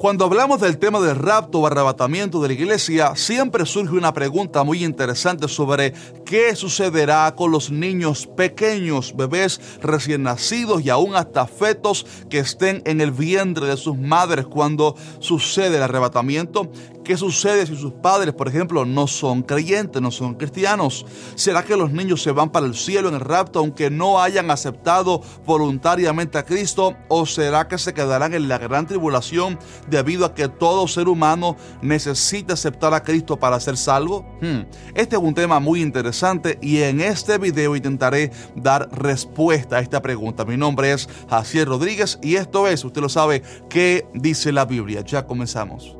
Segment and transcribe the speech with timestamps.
[0.00, 4.64] Cuando hablamos del tema del rapto o arrebatamiento de la iglesia, siempre surge una pregunta
[4.64, 5.92] muy interesante sobre
[6.24, 12.80] qué sucederá con los niños pequeños, bebés recién nacidos y aún hasta fetos que estén
[12.86, 16.72] en el vientre de sus madres cuando sucede el arrebatamiento.
[17.04, 21.06] ¿Qué sucede si sus padres, por ejemplo, no son creyentes, no son cristianos?
[21.34, 24.50] ¿Será que los niños se van para el cielo en el rapto aunque no hayan
[24.50, 26.94] aceptado voluntariamente a Cristo?
[27.08, 29.58] ¿O será que se quedarán en la gran tribulación
[29.88, 34.26] debido a que todo ser humano necesita aceptar a Cristo para ser salvo?
[34.42, 39.80] Hmm, este es un tema muy interesante y en este video intentaré dar respuesta a
[39.80, 40.44] esta pregunta.
[40.44, 45.00] Mi nombre es Jacier Rodríguez y esto es, usted lo sabe, ¿qué dice la Biblia?
[45.00, 45.99] Ya comenzamos.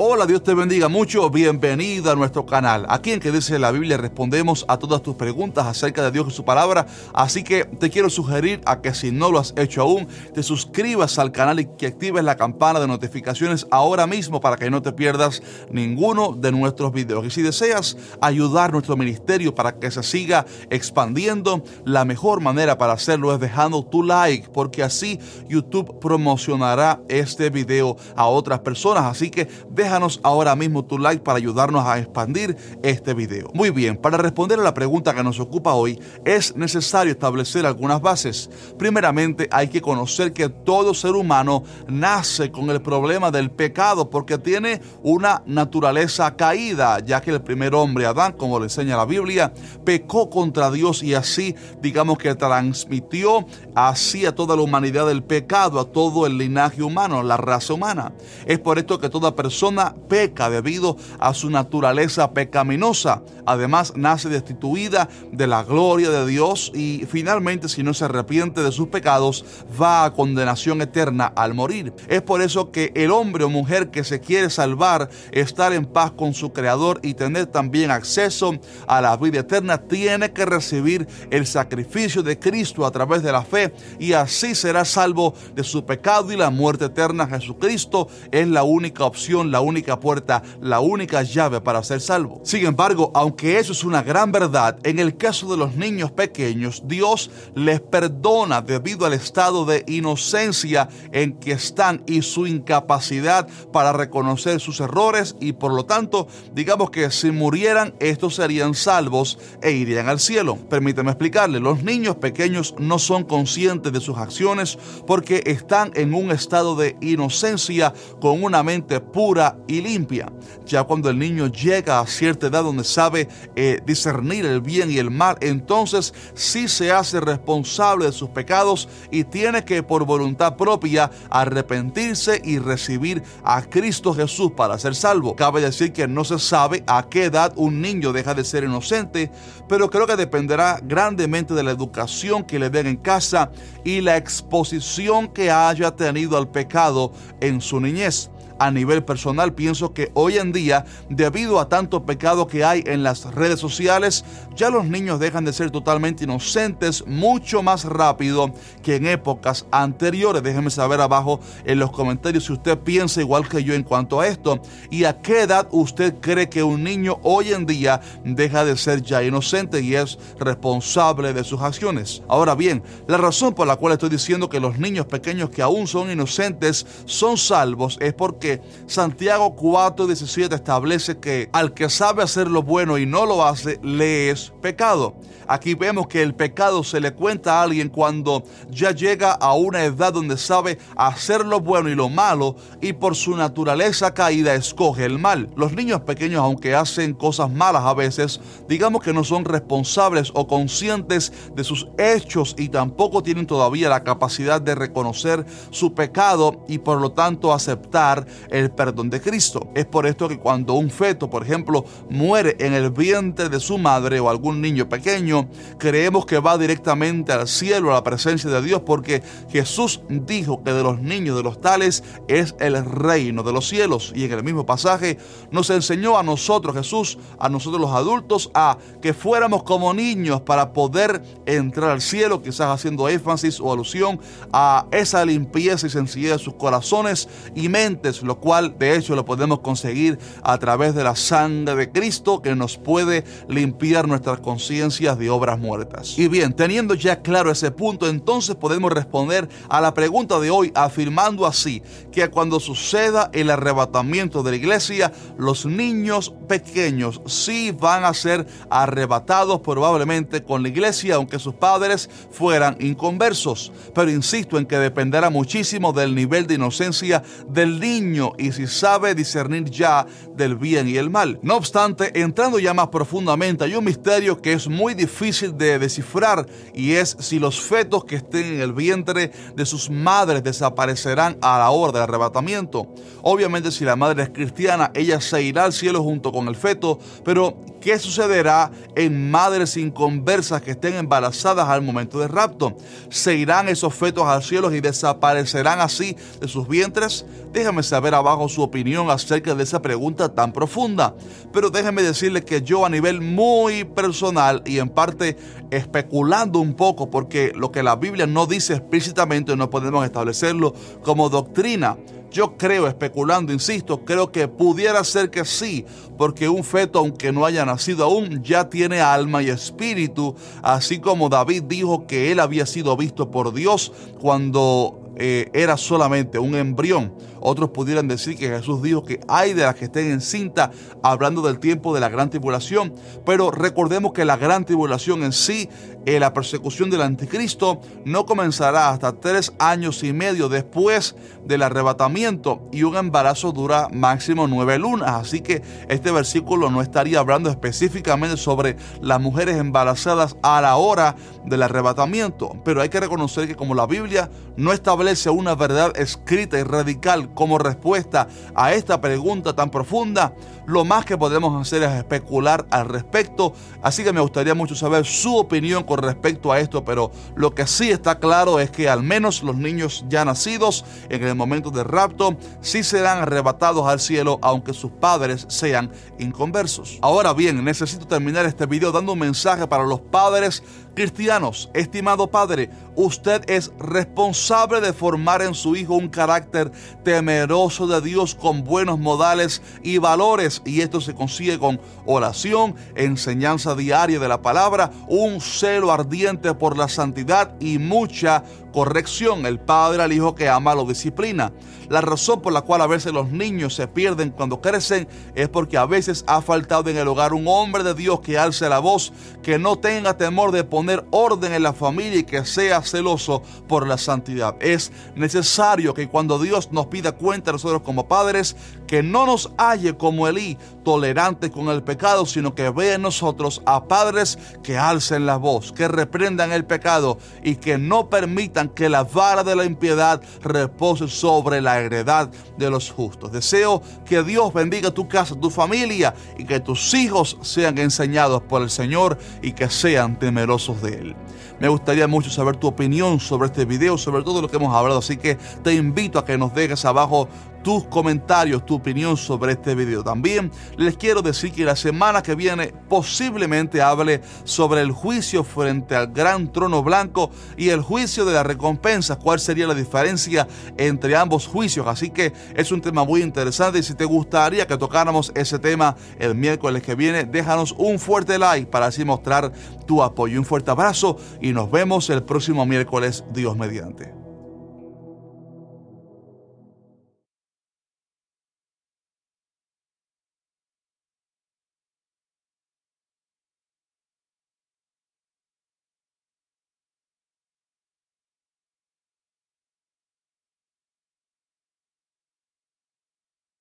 [0.00, 1.28] Hola, Dios te bendiga mucho.
[1.28, 2.86] Bienvenido a nuestro canal.
[2.88, 6.30] Aquí en que dice la Biblia respondemos a todas tus preguntas acerca de Dios y
[6.30, 6.86] su palabra.
[7.12, 11.18] Así que te quiero sugerir a que si no lo has hecho aún, te suscribas
[11.18, 14.92] al canal y que actives la campana de notificaciones ahora mismo para que no te
[14.92, 17.26] pierdas ninguno de nuestros videos.
[17.26, 22.92] Y si deseas ayudar nuestro ministerio para que se siga expandiendo, la mejor manera para
[22.92, 25.18] hacerlo es dejando tu like, porque así
[25.48, 29.02] YouTube promocionará este video a otras personas.
[29.02, 33.48] Así que deja déjanos ahora mismo tu like para ayudarnos a expandir este video.
[33.54, 38.02] Muy bien, para responder a la pregunta que nos ocupa hoy, es necesario establecer algunas
[38.02, 38.50] bases.
[38.78, 44.36] Primeramente, hay que conocer que todo ser humano nace con el problema del pecado porque
[44.36, 49.54] tiene una naturaleza caída, ya que el primer hombre, Adán, como le enseña la Biblia,
[49.86, 55.80] pecó contra Dios y así, digamos que transmitió así a toda la humanidad el pecado,
[55.80, 58.12] a todo el linaje humano, la raza humana.
[58.44, 59.77] Es por esto que toda persona
[60.08, 63.22] peca debido a su naturaleza pecaminosa.
[63.46, 68.72] Además, nace destituida de la gloria de Dios y finalmente, si no se arrepiente de
[68.72, 69.44] sus pecados,
[69.80, 71.92] va a condenación eterna al morir.
[72.08, 76.12] Es por eso que el hombre o mujer que se quiere salvar, estar en paz
[76.12, 78.54] con su Creador y tener también acceso
[78.86, 83.42] a la vida eterna, tiene que recibir el sacrificio de Cristo a través de la
[83.42, 87.26] fe y así será salvo de su pecado y la muerte eterna.
[87.26, 89.67] Jesucristo es la única opción, la única
[90.00, 92.40] puerta, la única llave para ser salvo.
[92.44, 96.82] Sin embargo, aunque eso es una gran verdad, en el caso de los niños pequeños,
[96.86, 103.92] Dios les perdona debido al estado de inocencia en que están y su incapacidad para
[103.92, 109.72] reconocer sus errores y por lo tanto, digamos que si murieran, estos serían salvos e
[109.72, 110.56] irían al cielo.
[110.68, 116.30] Permíteme explicarle, los niños pequeños no son conscientes de sus acciones porque están en un
[116.30, 120.32] estado de inocencia con una mente pura y limpia.
[120.66, 124.98] Ya cuando el niño llega a cierta edad donde sabe eh, discernir el bien y
[124.98, 130.56] el mal, entonces sí se hace responsable de sus pecados y tiene que por voluntad
[130.56, 135.36] propia arrepentirse y recibir a Cristo Jesús para ser salvo.
[135.36, 139.30] Cabe decir que no se sabe a qué edad un niño deja de ser inocente,
[139.68, 143.50] pero creo que dependerá grandemente de la educación que le den en casa
[143.84, 149.92] y la exposición que haya tenido al pecado en su niñez a nivel personal, pienso
[149.92, 154.24] que hoy en día, debido a tanto pecado que hay en las redes sociales,
[154.56, 158.52] ya los niños dejan de ser totalmente inocentes mucho más rápido
[158.82, 160.42] que en épocas anteriores.
[160.42, 164.26] Déjenme saber abajo en los comentarios si usted piensa igual que yo en cuanto a
[164.26, 168.76] esto y a qué edad usted cree que un niño hoy en día deja de
[168.76, 172.22] ser ya inocente y es responsable de sus acciones.
[172.28, 175.86] Ahora bien, la razón por la cual estoy diciendo que los niños pequeños que aún
[175.86, 178.47] son inocentes son salvos es porque
[178.86, 184.30] Santiago 4:17 establece que al que sabe hacer lo bueno y no lo hace, le
[184.30, 185.14] es pecado.
[185.50, 189.82] Aquí vemos que el pecado se le cuenta a alguien cuando ya llega a una
[189.82, 195.06] edad donde sabe hacer lo bueno y lo malo y por su naturaleza caída escoge
[195.06, 195.48] el mal.
[195.56, 200.46] Los niños pequeños, aunque hacen cosas malas a veces, digamos que no son responsables o
[200.46, 206.76] conscientes de sus hechos y tampoco tienen todavía la capacidad de reconocer su pecado y
[206.76, 209.68] por lo tanto aceptar el perdón de Cristo.
[209.74, 213.78] Es por esto que cuando un feto, por ejemplo, muere en el vientre de su
[213.78, 215.48] madre o algún niño pequeño,
[215.78, 220.72] creemos que va directamente al cielo, a la presencia de Dios, porque Jesús dijo que
[220.72, 224.12] de los niños, de los tales, es el reino de los cielos.
[224.14, 225.18] Y en el mismo pasaje
[225.50, 230.72] nos enseñó a nosotros, Jesús, a nosotros los adultos, a que fuéramos como niños para
[230.72, 234.20] poder entrar al cielo, quizás haciendo énfasis o alusión
[234.52, 239.24] a esa limpieza y sencillez de sus corazones y mentes lo cual de hecho lo
[239.24, 245.18] podemos conseguir a través de la sangre de Cristo que nos puede limpiar nuestras conciencias
[245.18, 246.18] de obras muertas.
[246.18, 250.70] Y bien, teniendo ya claro ese punto, entonces podemos responder a la pregunta de hoy
[250.74, 251.82] afirmando así
[252.12, 258.46] que cuando suceda el arrebatamiento de la iglesia, los niños pequeños sí van a ser
[258.68, 263.72] arrebatados probablemente con la iglesia, aunque sus padres fueran inconversos.
[263.94, 269.14] Pero insisto en que dependerá muchísimo del nivel de inocencia del niño y si sabe
[269.14, 271.38] discernir ya del bien y el mal.
[271.42, 276.46] No obstante, entrando ya más profundamente, hay un misterio que es muy difícil de descifrar
[276.74, 281.58] y es si los fetos que estén en el vientre de sus madres desaparecerán a
[281.58, 282.88] la hora del arrebatamiento.
[283.22, 286.98] Obviamente si la madre es cristiana, ella se irá al cielo junto con el feto,
[287.24, 292.76] pero ¿qué sucederá en madres inconversas que estén embarazadas al momento del rapto?
[293.10, 297.26] ¿Se irán esos fetos al cielo y desaparecerán así de sus vientres?
[297.52, 301.14] Déjame saber abajo su opinión acerca de esa pregunta tan profunda.
[301.52, 305.36] Pero déjeme decirle que yo a nivel muy personal y en parte
[305.70, 311.28] especulando un poco, porque lo que la Biblia no dice explícitamente no podemos establecerlo como
[311.28, 311.96] doctrina.
[312.30, 315.86] Yo creo, especulando, insisto, creo que pudiera ser que sí,
[316.18, 321.30] porque un feto, aunque no haya nacido aún, ya tiene alma y espíritu, así como
[321.30, 327.12] David dijo que él había sido visto por Dios cuando eh, era solamente un embrión.
[327.40, 330.70] Otros pudieran decir que Jesús dijo que hay de las que estén en cinta,
[331.02, 332.94] hablando del tiempo de la gran tribulación.
[333.24, 335.68] Pero recordemos que la gran tribulación en sí,
[336.06, 342.68] eh, la persecución del anticristo, no comenzará hasta tres años y medio después del arrebatamiento
[342.72, 345.10] y un embarazo dura máximo nueve lunas.
[345.10, 351.16] Así que este versículo no estaría hablando específicamente sobre las mujeres embarazadas a la hora
[351.44, 352.56] del arrebatamiento.
[352.64, 357.32] Pero hay que reconocer que como la Biblia no establece una verdad escrita y radical
[357.32, 360.34] como respuesta a esta pregunta tan profunda,
[360.66, 363.54] lo más que podemos hacer es especular al respecto.
[363.80, 367.66] Así que me gustaría mucho saber su opinión con respecto a esto, pero lo que
[367.66, 371.86] sí está claro es que al menos los niños ya nacidos en el momento del
[371.86, 376.98] rapto sí serán arrebatados al cielo, aunque sus padres sean inconversos.
[377.00, 380.62] Ahora bien, necesito terminar este video dando un mensaje para los padres
[380.98, 381.70] cristianos.
[381.74, 386.72] Estimado padre, usted es responsable de formar en su hijo un carácter
[387.04, 390.60] temeroso de Dios con buenos modales y valores.
[390.64, 396.76] Y esto se consigue con oración, enseñanza diaria de la palabra, un celo ardiente por
[396.76, 398.42] la santidad y mucha
[398.72, 399.46] corrección.
[399.46, 401.52] El padre al hijo que ama lo disciplina.
[401.88, 405.78] La razón por la cual a veces los niños se pierden cuando crecen es porque
[405.78, 409.12] a veces ha faltado en el hogar un hombre de Dios que alce la voz,
[409.42, 413.86] que no tenga temor de poner orden en la familia y que sea celoso por
[413.86, 414.56] la santidad.
[414.60, 418.56] Es necesario que cuando Dios nos pida cuenta a nosotros como padres,
[418.86, 423.60] que no nos halle como Elí, tolerantes con el pecado, sino que vea en nosotros
[423.66, 428.88] a padres que alcen la voz, que reprendan el pecado y que no permitan que
[428.88, 433.32] la vara de la impiedad repose sobre la heredad de los justos.
[433.32, 438.62] Deseo que Dios bendiga tu casa, tu familia y que tus hijos sean enseñados por
[438.62, 441.16] el Señor y que sean temerosos de Él.
[441.60, 445.00] Me gustaría mucho saber tu opinión sobre este video, sobre todo lo que hemos hablado,
[445.00, 447.28] así que te invito a que nos dejes abajo
[447.62, 450.02] tus comentarios, tu opinión sobre este video.
[450.02, 455.94] También les quiero decir que la semana que viene posiblemente hable sobre el juicio frente
[455.94, 461.16] al gran trono blanco y el juicio de la recompensa, cuál sería la diferencia entre
[461.16, 461.86] ambos juicios.
[461.86, 465.96] Así que es un tema muy interesante y si te gustaría que tocáramos ese tema
[466.18, 469.52] el miércoles que viene, déjanos un fuerte like para así mostrar
[469.86, 470.38] tu apoyo.
[470.38, 474.27] Un fuerte abrazo y nos vemos el próximo miércoles, Dios mediante.